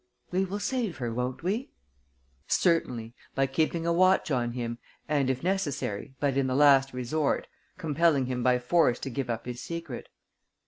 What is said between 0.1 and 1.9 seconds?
"We will save her, won't we?"